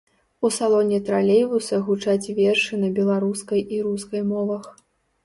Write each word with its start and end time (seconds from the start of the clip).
У 0.47 0.49
салоне 0.53 0.97
тралейбуса 1.09 1.79
гучаць 1.89 2.31
вершы 2.39 2.73
на 2.85 2.89
беларускай 2.97 3.61
і 3.77 3.83
рускай 3.89 4.21
мовах. 4.33 4.65